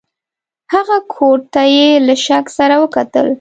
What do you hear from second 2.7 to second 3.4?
وکتل.